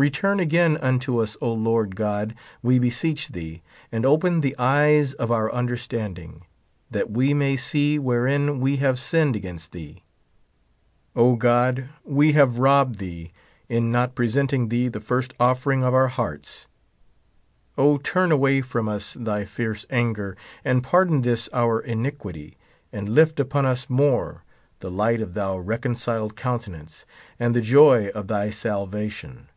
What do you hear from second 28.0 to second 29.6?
of thy salva tion.